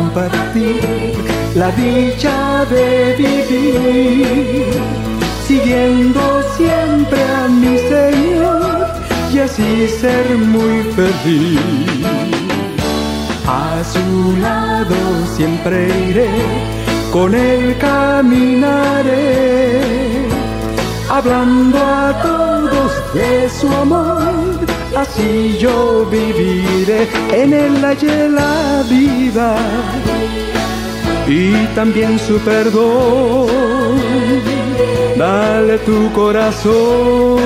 [0.00, 0.80] Compartir
[1.54, 4.66] la dicha de vivir,
[5.46, 6.20] siguiendo
[6.56, 8.86] siempre a mi Señor
[9.30, 11.60] y así ser muy feliz.
[13.46, 14.96] A su lado
[15.36, 16.30] siempre iré,
[17.12, 19.82] con él caminaré,
[21.10, 29.56] hablando a todos de su amor así yo viviré en el hallé la vida
[31.30, 33.46] y también su perdón.
[35.16, 37.38] Dale tu corazón,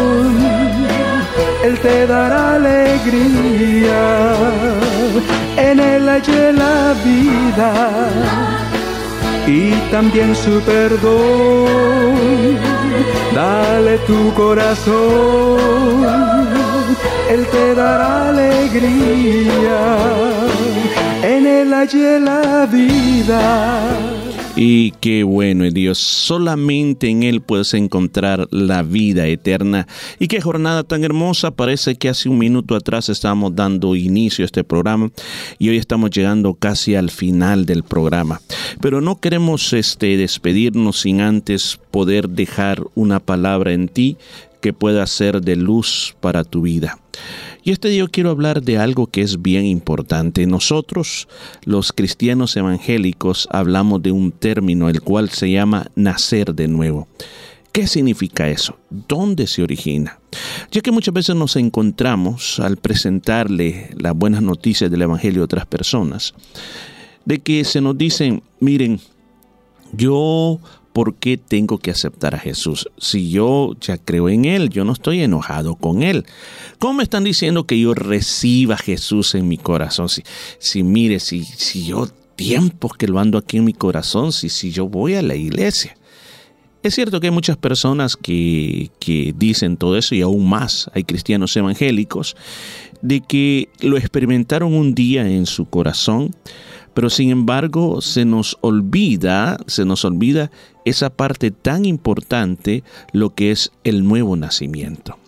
[1.63, 4.35] Él te dará alegría,
[5.57, 7.91] en él hallé la vida
[9.47, 11.67] y también su perdón.
[13.35, 15.95] Dale tu corazón
[17.31, 19.97] él te dará alegría,
[21.23, 24.15] en Él hallé la vida.
[24.57, 29.89] Y qué bueno Dios, solamente en Él puedes encontrar la vida eterna.
[30.21, 34.47] Y qué jornada tan hermosa, parece que hace un minuto atrás estábamos dando inicio a
[34.47, 35.11] este programa
[35.59, 38.41] y hoy estamos llegando casi al final del programa.
[38.81, 44.17] Pero no queremos este, despedirnos sin antes poder dejar una palabra en ti
[44.65, 46.99] que pueda ser de luz para tu vida.
[47.65, 50.47] Y este día quiero hablar de algo que es bien importante.
[50.47, 51.29] Nosotros,
[51.67, 57.09] los cristianos evangélicos, hablamos de un término el cual se llama nacer de nuevo.
[57.73, 58.79] ¿Qué significa eso?
[58.89, 60.19] ¿Dónde se origina?
[60.71, 65.67] Ya que muchas veces nos encontramos al presentarle las buenas noticias del Evangelio a otras
[65.67, 66.33] personas,
[67.27, 68.99] de que se nos dicen, miren,
[69.93, 70.59] yo
[70.95, 72.89] ¿por qué tengo que aceptar a Jesús?
[72.99, 76.25] Si yo ya creo en Él, yo no estoy enojado con Él.
[76.79, 80.09] ¿Cómo me están diciendo que yo reciba a Jesús en mi corazón?
[80.09, 80.23] Si,
[80.61, 82.07] si mire, si, si yo
[82.37, 85.97] tiempos que lo ando aquí en mi corazón, si, si yo voy a la iglesia.
[86.85, 91.03] Es cierto que hay muchas personas que, que dicen todo eso y aún más hay
[91.03, 92.37] cristianos evangélicos
[93.03, 96.31] de que lo experimentaron un día en su corazón,
[96.95, 100.51] pero sin embargo se nos olvida, se nos olvida
[100.85, 105.19] esa parte tan importante, lo que es el nuevo nacimiento.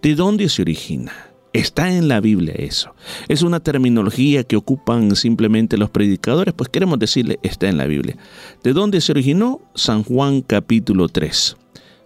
[0.00, 1.12] ¿De dónde se origina?
[1.52, 2.94] Está en la Biblia eso.
[3.28, 8.16] Es una terminología que ocupan simplemente los predicadores, pues queremos decirle, está en la Biblia.
[8.62, 9.60] ¿De dónde se originó?
[9.74, 11.56] San Juan capítulo 3.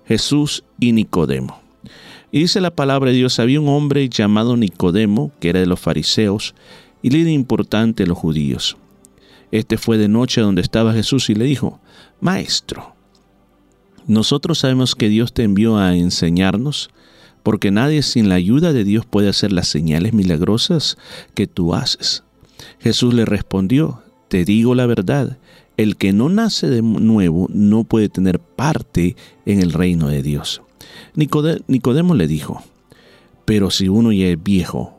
[0.05, 1.61] Jesús y Nicodemo.
[2.33, 5.79] Y dice la palabra de Dios, había un hombre llamado Nicodemo, que era de los
[5.79, 6.55] fariseos,
[7.03, 8.77] y líder importante de los judíos.
[9.53, 11.81] Este fue de noche donde estaba Jesús y le dijo,
[12.21, 12.95] Maestro,
[14.07, 16.91] nosotros sabemos que Dios te envió a enseñarnos,
[17.43, 20.97] porque nadie sin la ayuda de Dios puede hacer las señales milagrosas
[21.35, 22.25] que tú haces.
[22.81, 25.39] Jesús le respondió, Te digo la verdad,
[25.77, 30.63] el que no nace de nuevo no puede tener parte en el reino de Dios.
[31.15, 32.63] Nicodemo le dijo,
[33.45, 34.99] Pero si uno ya es viejo,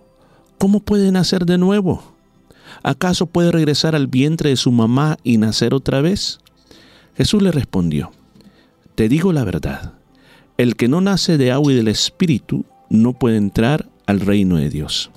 [0.57, 2.16] ¿cómo puede nacer de nuevo?
[2.83, 6.39] ¿Acaso puede regresar al vientre de su mamá y nacer otra vez?
[7.15, 8.11] Jesús le respondió,
[8.95, 9.93] Te digo la verdad,
[10.57, 14.69] el que no nace de agua y del Espíritu no puede entrar al reino de
[14.69, 15.11] Dios.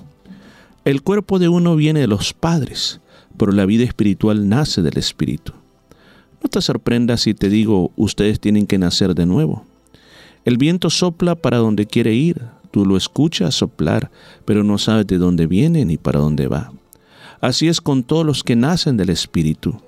[0.83, 3.01] El cuerpo de uno viene de los padres,
[3.37, 5.53] pero la vida espiritual nace del Espíritu.
[6.43, 9.65] No te sorprendas si te digo, ustedes tienen que nacer de nuevo.
[10.43, 12.41] El viento sopla para donde quiere ir,
[12.71, 14.09] tú lo escuchas soplar,
[14.43, 16.71] pero no sabes de dónde viene ni para dónde va.
[17.41, 19.81] Así es con todos los que nacen del Espíritu.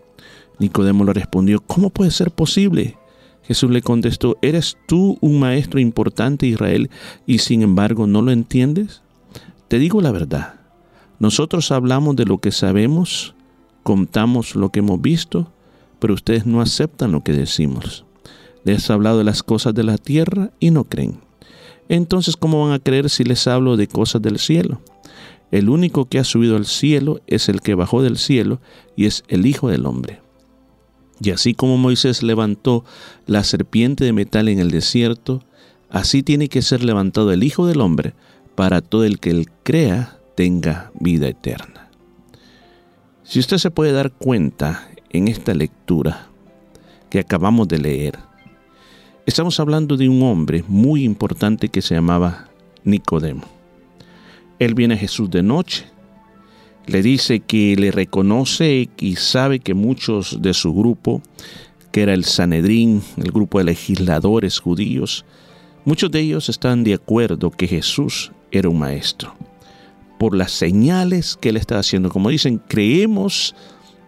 [0.59, 2.97] Nicodemo le respondió, ¿cómo puede ser posible?
[3.43, 6.89] Jesús le contestó, ¿eres tú un maestro importante Israel
[7.25, 9.01] y sin embargo no lo entiendes?
[9.67, 10.55] Te digo la verdad,
[11.19, 13.35] nosotros hablamos de lo que sabemos,
[13.83, 15.51] contamos lo que hemos visto,
[15.99, 18.05] pero ustedes no aceptan lo que decimos.
[18.63, 21.19] Les he hablado de las cosas de la tierra y no creen.
[21.89, 24.81] Entonces, ¿cómo van a creer si les hablo de cosas del cielo?
[25.53, 28.59] El único que ha subido al cielo es el que bajó del cielo
[28.95, 30.19] y es el Hijo del Hombre.
[31.21, 32.83] Y así como Moisés levantó
[33.27, 35.43] la serpiente de metal en el desierto,
[35.91, 38.15] así tiene que ser levantado el Hijo del Hombre
[38.55, 41.87] para todo el que él crea tenga vida eterna.
[43.21, 46.29] Si usted se puede dar cuenta en esta lectura
[47.11, 48.17] que acabamos de leer,
[49.27, 52.47] estamos hablando de un hombre muy importante que se llamaba
[52.83, 53.62] Nicodemo.
[54.65, 55.85] Él viene a Jesús de noche,
[56.85, 61.21] le dice que le reconoce y sabe que muchos de su grupo,
[61.91, 65.25] que era el Sanedrín, el grupo de legisladores judíos,
[65.85, 69.35] muchos de ellos están de acuerdo que Jesús era un maestro.
[70.19, 72.09] por las señales que Él está haciendo.
[72.09, 73.53] Como dicen, creemos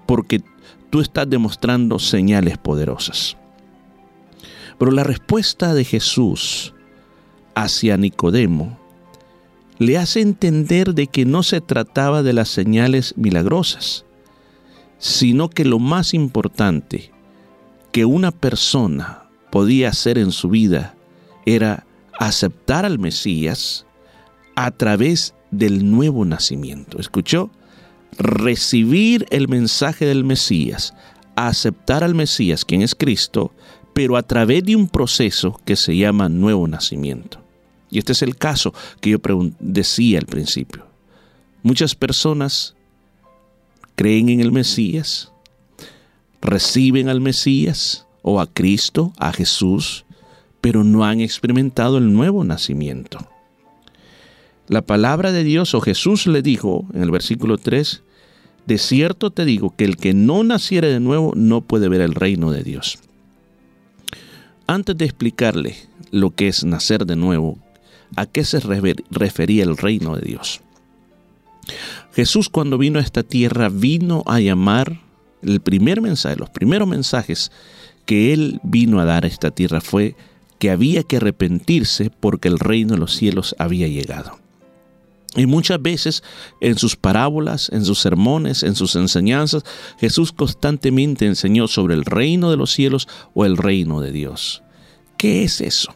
[0.05, 0.41] porque
[0.89, 3.35] tú estás demostrando señales poderosas.
[4.79, 6.73] Pero la respuesta de Jesús
[7.53, 8.79] hacia Nicodemo
[9.77, 14.05] le hace entender de que no se trataba de las señales milagrosas,
[14.97, 17.11] sino que lo más importante
[17.91, 20.95] que una persona podía hacer en su vida
[21.45, 21.85] era
[22.19, 23.85] aceptar al Mesías
[24.55, 26.99] a través del nuevo nacimiento.
[26.99, 27.51] ¿Escuchó?
[28.17, 30.93] Recibir el mensaje del Mesías,
[31.35, 33.53] aceptar al Mesías, quien es Cristo,
[33.93, 37.44] pero a través de un proceso que se llama nuevo nacimiento.
[37.89, 39.19] Y este es el caso que yo
[39.59, 40.85] decía al principio.
[41.63, 42.75] Muchas personas
[43.95, 45.31] creen en el Mesías,
[46.41, 50.05] reciben al Mesías o a Cristo, a Jesús,
[50.61, 53.19] pero no han experimentado el nuevo nacimiento.
[54.67, 58.01] La palabra de Dios o Jesús le dijo en el versículo 3,
[58.65, 62.15] de cierto te digo que el que no naciere de nuevo no puede ver el
[62.15, 62.97] reino de Dios.
[64.65, 65.75] Antes de explicarle
[66.09, 67.59] lo que es nacer de nuevo,
[68.15, 70.61] ¿a qué se refería el reino de Dios?
[72.13, 75.01] Jesús cuando vino a esta tierra vino a llamar,
[75.41, 77.51] el primer mensaje, los primeros mensajes
[78.05, 80.15] que él vino a dar a esta tierra fue
[80.59, 84.39] que había que arrepentirse porque el reino de los cielos había llegado.
[85.35, 86.23] Y muchas veces
[86.61, 89.63] en sus parábolas, en sus sermones, en sus enseñanzas,
[89.99, 94.63] Jesús constantemente enseñó sobre el reino de los cielos o el reino de Dios.
[95.17, 95.93] ¿Qué es eso?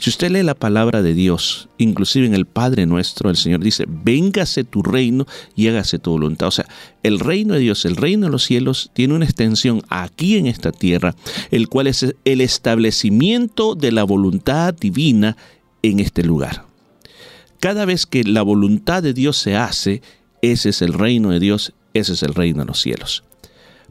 [0.00, 3.84] Si usted lee la palabra de Dios, inclusive en el Padre nuestro, el Señor dice,
[3.86, 6.48] véngase tu reino y hágase tu voluntad.
[6.48, 6.64] O sea,
[7.02, 10.72] el reino de Dios, el reino de los cielos, tiene una extensión aquí en esta
[10.72, 11.14] tierra,
[11.50, 15.36] el cual es el establecimiento de la voluntad divina
[15.82, 16.64] en este lugar.
[17.58, 20.00] Cada vez que la voluntad de Dios se hace,
[20.40, 23.22] ese es el reino de Dios, ese es el reino de los cielos.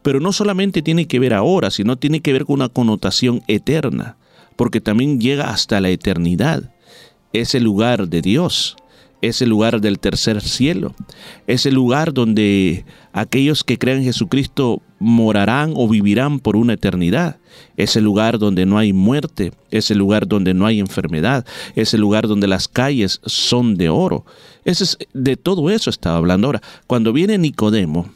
[0.02, 4.18] Pero no solamente tiene que ver ahora, sino tiene que ver con una connotación eterna
[4.60, 6.70] porque también llega hasta la eternidad.
[7.32, 8.76] Es el lugar de Dios,
[9.22, 10.94] es el lugar del tercer cielo,
[11.48, 12.84] es el lugar donde
[13.14, 17.38] aquellos que crean en Jesucristo morarán o vivirán por una eternidad.
[17.78, 21.46] Es el lugar donde no hay muerte, es el lugar donde no hay enfermedad,
[21.78, 24.26] es el lugar donde las calles son de oro.
[24.66, 26.62] es, de todo eso estaba hablando ahora.
[26.86, 28.10] Cuando viene Nicodemo,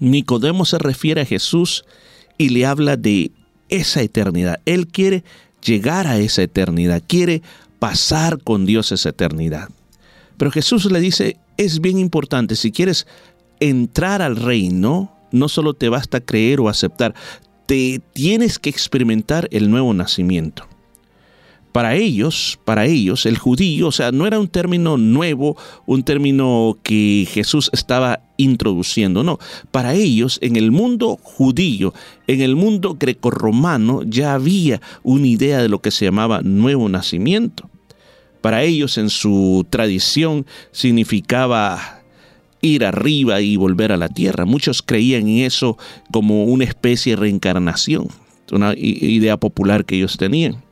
[0.00, 1.86] Nicodemo se refiere a Jesús
[2.36, 3.32] y le habla de
[3.70, 4.60] esa eternidad.
[4.66, 5.24] Él quiere
[5.64, 7.42] llegar a esa eternidad, quiere
[7.78, 9.68] pasar con Dios esa eternidad.
[10.36, 13.06] Pero Jesús le dice, es bien importante, si quieres
[13.58, 17.14] entrar al reino, no solo te basta creer o aceptar,
[17.66, 20.69] te tienes que experimentar el nuevo nacimiento
[21.72, 26.78] para ellos, para ellos, el judío, o sea, no era un término nuevo, un término
[26.82, 29.38] que Jesús estaba introduciendo, no.
[29.70, 31.94] Para ellos, en el mundo judío,
[32.26, 37.70] en el mundo grecorromano, ya había una idea de lo que se llamaba nuevo nacimiento.
[38.40, 42.00] Para ellos, en su tradición, significaba
[42.62, 44.44] ir arriba y volver a la tierra.
[44.44, 45.78] Muchos creían en eso
[46.12, 48.08] como una especie de reencarnación,
[48.50, 50.62] una idea popular que ellos tenían.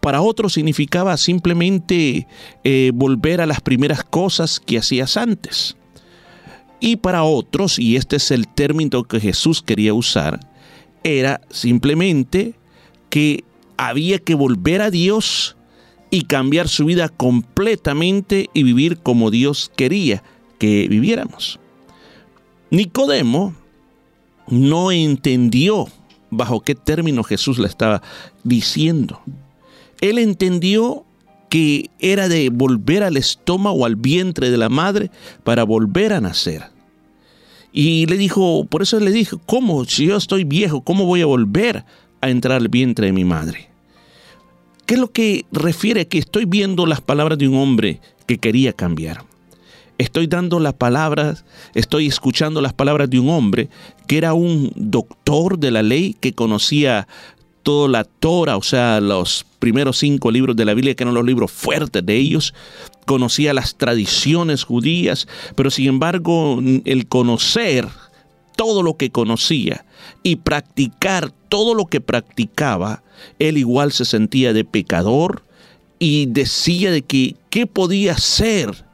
[0.00, 2.26] Para otros significaba simplemente
[2.64, 5.76] eh, volver a las primeras cosas que hacías antes.
[6.80, 10.40] Y para otros, y este es el término que Jesús quería usar,
[11.04, 12.54] era simplemente
[13.10, 13.44] que
[13.76, 15.56] había que volver a Dios
[16.10, 20.22] y cambiar su vida completamente y vivir como Dios quería
[20.58, 21.60] que viviéramos.
[22.70, 23.54] Nicodemo
[24.48, 25.86] no entendió
[26.30, 28.02] bajo qué término Jesús le estaba
[28.44, 29.20] diciendo
[30.00, 31.04] él entendió
[31.48, 35.10] que era de volver al estómago, al vientre de la madre,
[35.44, 36.64] para volver a nacer.
[37.72, 39.84] Y le dijo, por eso le dijo, ¿cómo?
[39.84, 41.84] Si yo estoy viejo, ¿cómo voy a volver
[42.20, 43.68] a entrar al vientre de mi madre?
[44.86, 48.72] ¿Qué es lo que refiere que estoy viendo las palabras de un hombre que quería
[48.72, 49.24] cambiar?
[49.98, 53.68] Estoy dando las palabras, estoy escuchando las palabras de un hombre
[54.06, 57.06] que era un doctor de la ley, que conocía
[57.62, 61.24] toda la Torah, o sea, los primeros cinco libros de la Biblia, que eran los
[61.24, 62.52] libros fuertes de ellos,
[63.06, 67.86] conocía las tradiciones judías, pero sin embargo el conocer
[68.56, 69.84] todo lo que conocía
[70.24, 73.04] y practicar todo lo que practicaba,
[73.38, 75.44] él igual se sentía de pecador
[76.00, 78.84] y decía de que qué podía hacer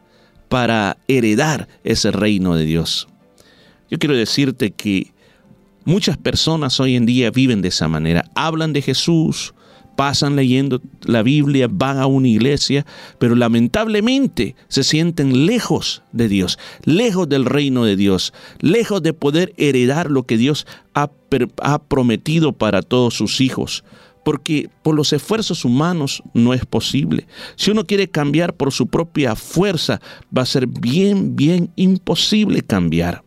[0.48, 3.08] para heredar ese reino de Dios.
[3.90, 5.12] Yo quiero decirte que
[5.86, 8.28] Muchas personas hoy en día viven de esa manera.
[8.34, 9.54] Hablan de Jesús,
[9.96, 12.86] pasan leyendo la Biblia, van a una iglesia,
[13.18, 19.54] pero lamentablemente se sienten lejos de Dios, lejos del reino de Dios, lejos de poder
[19.56, 21.10] heredar lo que Dios ha,
[21.62, 23.84] ha prometido para todos sus hijos
[24.26, 27.28] porque por los esfuerzos humanos no es posible.
[27.54, 30.00] Si uno quiere cambiar por su propia fuerza,
[30.36, 33.22] va a ser bien, bien imposible cambiar.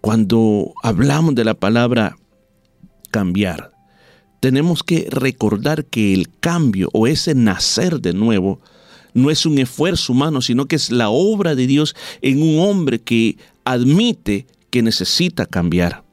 [0.00, 2.14] Cuando hablamos de la palabra
[3.10, 3.73] cambiar,
[4.44, 8.60] tenemos que recordar que el cambio o ese nacer de nuevo
[9.14, 13.00] no es un esfuerzo humano, sino que es la obra de Dios en un hombre
[13.00, 16.03] que admite que necesita cambiar.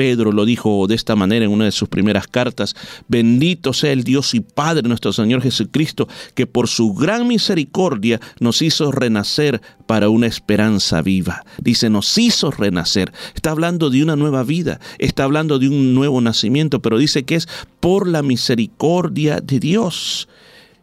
[0.00, 2.74] Pedro lo dijo de esta manera en una de sus primeras cartas,
[3.08, 8.62] bendito sea el Dios y Padre nuestro Señor Jesucristo, que por su gran misericordia nos
[8.62, 11.44] hizo renacer para una esperanza viva.
[11.60, 13.12] Dice, nos hizo renacer.
[13.34, 17.34] Está hablando de una nueva vida, está hablando de un nuevo nacimiento, pero dice que
[17.34, 17.46] es
[17.80, 20.30] por la misericordia de Dios.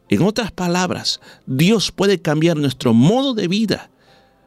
[0.09, 3.89] En otras palabras, Dios puede cambiar nuestro modo de vida.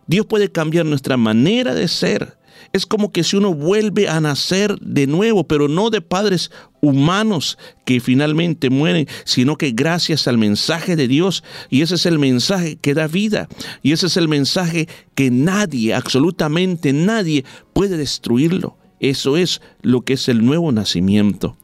[0.06, 2.38] Dios puede cambiar nuestra manera de ser.
[2.72, 7.58] Es como que si uno vuelve a nacer de nuevo, pero no de padres humanos
[7.84, 12.76] que finalmente mueren, sino que gracias al mensaje de Dios, y ese es el mensaje
[12.76, 13.48] que da vida,
[13.82, 18.76] y ese es el mensaje que nadie, absolutamente nadie, puede destruirlo.
[19.00, 21.56] Eso es lo que es el nuevo nacimiento.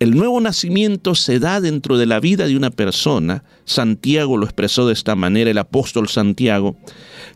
[0.00, 4.86] El nuevo nacimiento se da dentro de la vida de una persona, Santiago lo expresó
[4.86, 6.74] de esta manera, el apóstol Santiago,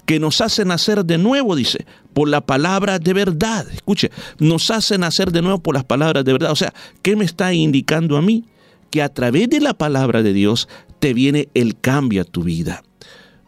[0.07, 3.67] que nos hace nacer de nuevo, dice, por la palabra de verdad.
[3.71, 6.53] Escuche, nos hace nacer de nuevo por las palabras de verdad.
[6.53, 8.47] O sea, ¿qué me está indicando a mí?
[8.89, 10.67] Que a través de la palabra de Dios
[11.01, 12.83] te viene el cambio a tu vida.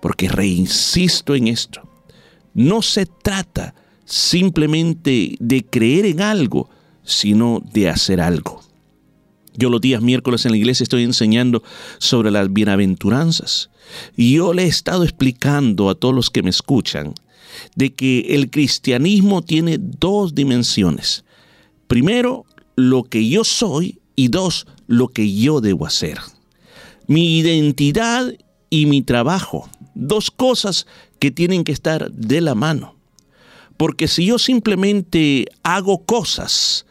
[0.02, 1.80] Porque reinsisto en esto.
[2.52, 6.68] No se trata simplemente de creer en algo,
[7.02, 8.65] sino de hacer algo.
[9.56, 11.62] Yo los días miércoles en la iglesia estoy enseñando
[11.98, 13.70] sobre las bienaventuranzas.
[14.16, 17.14] Y yo le he estado explicando a todos los que me escuchan
[17.74, 21.24] de que el cristianismo tiene dos dimensiones.
[21.86, 22.44] Primero,
[22.74, 26.18] lo que yo soy y dos, lo que yo debo hacer.
[27.06, 28.32] Mi identidad
[28.70, 29.68] y mi trabajo.
[29.94, 30.86] Dos cosas
[31.18, 32.96] que tienen que estar de la mano.
[33.76, 36.85] Porque si yo simplemente hago cosas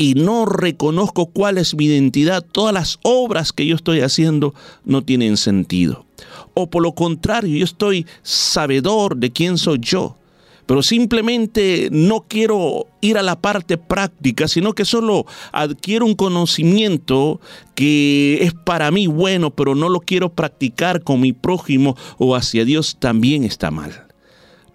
[0.00, 5.02] y no reconozco cuál es mi identidad, todas las obras que yo estoy haciendo no
[5.02, 6.06] tienen sentido.
[6.54, 10.16] O por lo contrario, yo estoy sabedor de quién soy yo,
[10.64, 17.38] pero simplemente no quiero ir a la parte práctica, sino que solo adquiero un conocimiento
[17.74, 22.64] que es para mí bueno, pero no lo quiero practicar con mi prójimo o hacia
[22.64, 24.06] Dios, también está mal.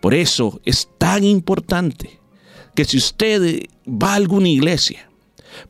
[0.02, 2.20] Por eso es tan importante
[2.76, 5.10] que si usted va a alguna iglesia,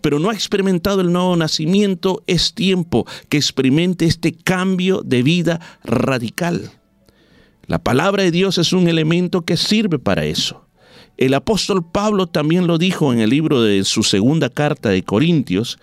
[0.02, 5.60] pero no ha experimentado el nuevo nacimiento, es tiempo que experimente este cambio de vida
[5.84, 6.72] radical.
[7.68, 10.66] La palabra de Dios es un elemento que sirve para eso.
[11.18, 15.80] El apóstol Pablo también lo dijo en el libro de su segunda carta de Corintios,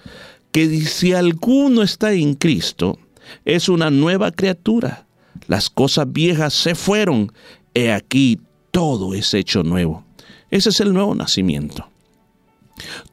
[0.52, 2.98] que si alguno está en Cristo,
[3.44, 5.06] es una nueva criatura.
[5.48, 7.32] Las cosas viejas se fueron,
[7.74, 8.38] he aquí
[8.70, 10.04] todo es hecho nuevo.
[10.50, 11.88] Ese es el nuevo nacimiento.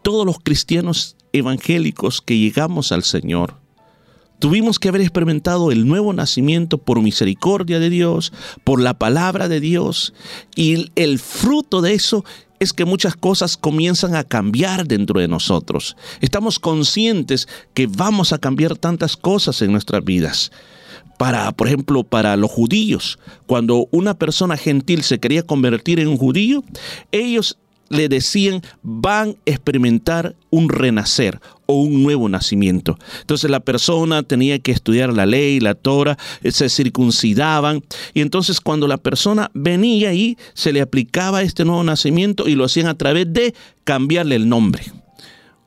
[0.01, 3.55] Todos los cristianos evangélicos que llegamos al Señor,
[4.39, 8.31] tuvimos que haber experimentado el nuevo nacimiento por misericordia de Dios,
[8.63, 10.13] por la palabra de Dios,
[10.55, 12.23] y el fruto de eso
[12.59, 15.95] es que muchas cosas comienzan a cambiar dentro de nosotros.
[16.19, 20.51] Estamos conscientes que vamos a cambiar tantas cosas en nuestras vidas.
[21.17, 26.17] Para, por ejemplo, para los judíos, cuando una persona gentil se quería convertir en un
[26.17, 26.63] judío,
[27.11, 27.57] ellos
[27.89, 32.97] le decían van a experimentar un renacer o un nuevo nacimiento.
[33.21, 38.59] Entonces la persona tenía que estudiar la ley, la Torah, eh, se circuncidaban y entonces
[38.59, 42.97] cuando la persona venía ahí se le aplicaba este nuevo nacimiento y lo hacían a
[42.97, 43.53] través de
[43.83, 44.83] cambiarle el nombre.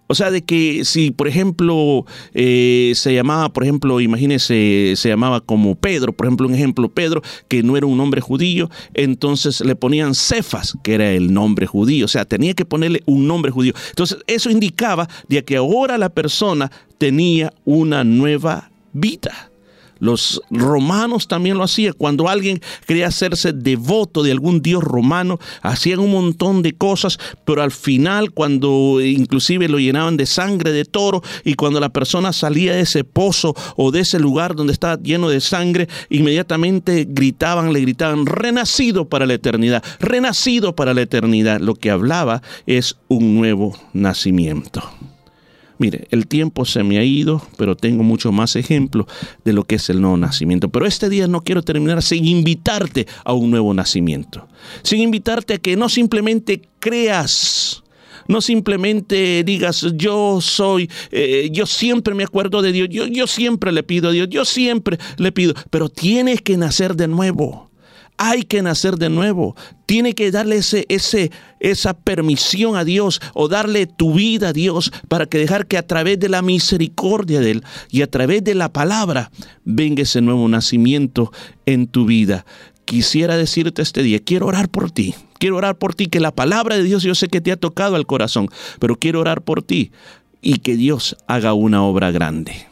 [0.09, 2.05] O sea, de que si, por ejemplo,
[2.35, 7.23] eh, se llamaba, por ejemplo, imagínese, se llamaba como Pedro, por ejemplo, un ejemplo, Pedro,
[7.49, 12.05] que no era un nombre judío, entonces le ponían Cefas, que era el nombre judío.
[12.05, 13.73] O sea, tenía que ponerle un nombre judío.
[13.91, 19.52] Entonces, eso indicaba de que ahora la persona tenía una nueva vida.
[20.03, 21.93] Los romanos también lo hacían.
[21.97, 27.63] Cuando alguien quería hacerse devoto de algún dios romano, hacían un montón de cosas, pero
[27.63, 32.75] al final, cuando inclusive lo llenaban de sangre de toro y cuando la persona salía
[32.75, 37.79] de ese pozo o de ese lugar donde estaba lleno de sangre, inmediatamente gritaban, le
[37.79, 41.61] gritaban, renacido para la eternidad, renacido para la eternidad.
[41.61, 44.83] Lo que hablaba es un nuevo nacimiento.
[45.79, 49.07] Mire, el tiempo se me ha ido, pero tengo mucho más ejemplos
[49.45, 50.69] de lo que es el nuevo nacimiento.
[50.69, 54.47] Pero este día no quiero terminar sin invitarte a un nuevo nacimiento.
[54.83, 57.83] Sin invitarte a que no simplemente creas,
[58.29, 63.73] no simplemente digas yo soy, eh, yo siempre me acuerdo de Dios, yo, yo siempre
[63.73, 67.72] le pido a Dios, yo siempre le pido, pero tienes que nacer de nuevo
[68.19, 69.57] hay que nacer de nuevo.
[69.87, 74.93] Tiene que darle ese, ese, esa permisión a Dios o darle tu vida a Dios
[75.09, 78.55] para que dejar que a través de la misericordia de Él y a través de
[78.55, 79.31] la palabra
[79.65, 81.33] venga ese nuevo nacimiento
[81.67, 82.47] en tu vida.
[82.85, 85.15] Quisiera decirte este día, quiero orar por ti.
[85.39, 87.97] Quiero orar por ti, que la palabra de Dios yo sé que te ha tocado
[87.97, 89.91] al corazón, pero quiero orar por ti
[90.41, 92.72] y que Dios haga una obra grande.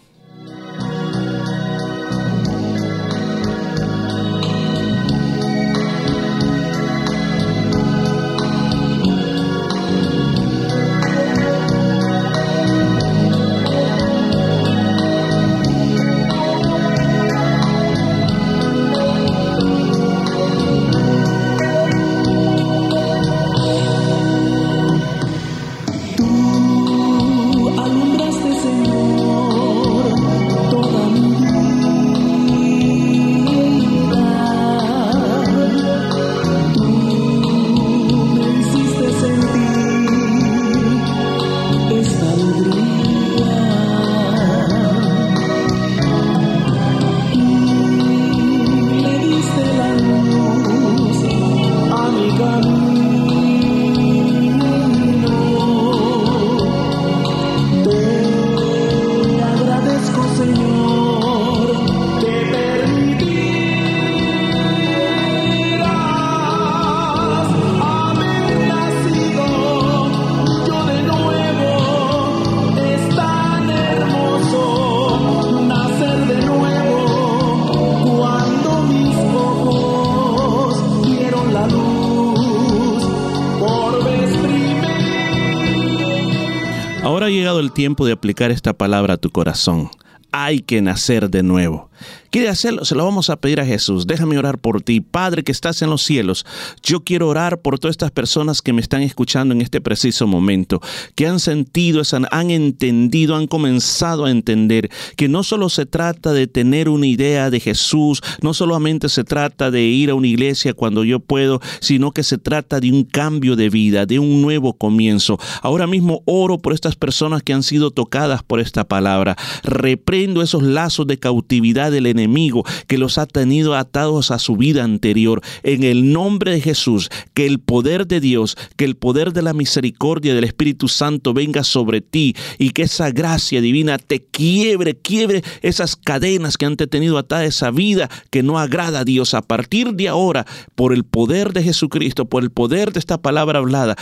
[87.80, 89.88] Tiempo de aplicar esta palabra a tu corazón.
[90.32, 91.89] Hay que nacer de nuevo.
[92.30, 92.84] ¿Quiere hacerlo?
[92.84, 94.06] Se lo vamos a pedir a Jesús.
[94.06, 95.00] Déjame orar por ti.
[95.00, 96.46] Padre que estás en los cielos,
[96.82, 100.80] yo quiero orar por todas estas personas que me están escuchando en este preciso momento,
[101.14, 106.46] que han sentido, han entendido, han comenzado a entender que no solo se trata de
[106.46, 111.04] tener una idea de Jesús, no solamente se trata de ir a una iglesia cuando
[111.04, 115.38] yo puedo, sino que se trata de un cambio de vida, de un nuevo comienzo.
[115.62, 119.36] Ahora mismo oro por estas personas que han sido tocadas por esta palabra.
[119.62, 124.84] Reprendo esos lazos de cautividad del enemigo que los ha tenido atados a su vida
[124.84, 125.42] anterior.
[125.62, 129.52] En el nombre de Jesús, que el poder de Dios, que el poder de la
[129.52, 135.42] misericordia del Espíritu Santo venga sobre ti y que esa gracia divina te quiebre, quiebre
[135.62, 139.34] esas cadenas que han tenido atada esa vida que no agrada a Dios.
[139.34, 143.58] A partir de ahora, por el poder de Jesucristo, por el poder de esta palabra
[143.58, 143.96] hablada,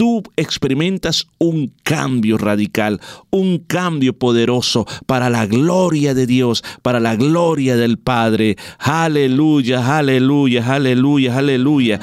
[0.00, 7.16] tú experimentas un cambio radical, un cambio poderoso para la gloria de Dios, para la
[7.16, 8.56] gloria del Padre.
[8.78, 12.00] Aleluya, aleluya, aleluya, aleluya.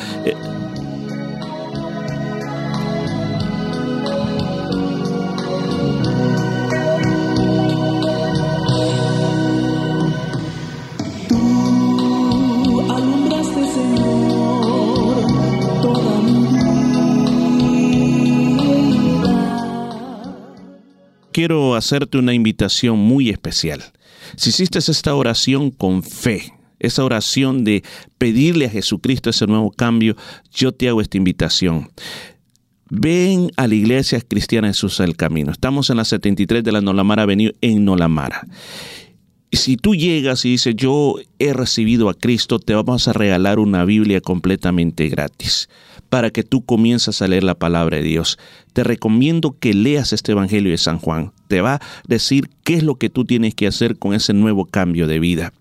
[21.78, 23.84] Hacerte una invitación muy especial.
[24.36, 27.84] Si hiciste esta oración con fe, esa oración de
[28.18, 30.16] pedirle a Jesucristo ese nuevo cambio,
[30.54, 31.90] yo te hago esta invitación.
[32.90, 35.52] Ven a la iglesia cristiana Jesús del Camino.
[35.52, 38.48] Estamos en la 73 de la Nolamara Avenida en Nolamara.
[39.52, 43.86] Si tú llegas y dices, yo he recibido a Cristo, te vamos a regalar una
[43.86, 45.70] Biblia completamente gratis
[46.10, 48.38] para que tú comiences a leer la palabra de Dios.
[48.78, 51.32] Te recomiendo que leas este Evangelio de San Juan.
[51.48, 54.66] Te va a decir qué es lo que tú tienes que hacer con ese nuevo
[54.66, 55.52] cambio de vida.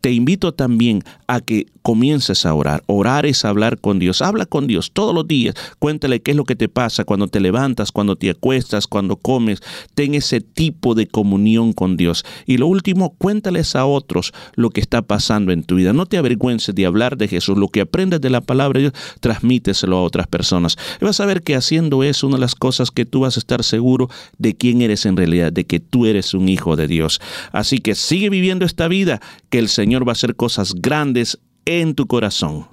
[0.00, 2.84] Te invito también a que comiences a orar.
[2.86, 4.22] Orar es hablar con Dios.
[4.22, 5.56] Habla con Dios todos los días.
[5.80, 9.60] Cuéntale qué es lo que te pasa cuando te levantas, cuando te acuestas, cuando comes.
[9.94, 12.24] Ten ese tipo de comunión con Dios.
[12.46, 15.92] Y lo último, cuéntales a otros lo que está pasando en tu vida.
[15.92, 17.58] No te avergüences de hablar de Jesús.
[17.58, 20.76] Lo que aprendes de la palabra de Dios, transmíteselo a otras personas.
[21.00, 23.40] Y vas a ver que haciendo eso, una de las cosas que tú vas a
[23.40, 27.20] estar seguro de quién eres en realidad, de que tú eres un hijo de Dios.
[27.50, 29.20] Así que sigue viviendo esta vida,
[29.50, 32.68] que el Señor va a hacer cosas grandes en tu corazón.